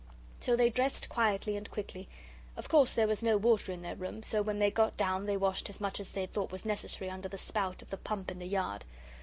So 0.39 0.55
they 0.55 0.71
dressed 0.71 1.09
quietly 1.09 1.55
and 1.55 1.69
quickly. 1.69 2.09
Of 2.57 2.67
course, 2.67 2.93
there 2.93 3.05
was 3.07 3.21
no 3.21 3.37
water 3.37 3.71
in 3.71 3.83
their 3.83 3.93
room, 3.95 4.23
so 4.23 4.41
when 4.41 4.57
they 4.57 4.71
got 4.71 4.97
down 4.97 5.27
they 5.27 5.37
washed 5.37 5.69
as 5.69 5.79
much 5.79 5.99
as 5.99 6.09
they 6.09 6.25
thought 6.25 6.51
was 6.51 6.65
necessary 6.65 7.11
under 7.11 7.29
the 7.29 7.37
spout 7.37 7.83
of 7.83 7.91
the 7.91 7.97
pump 7.97 8.31
in 8.31 8.39
the 8.39 8.47
yard. 8.47 8.83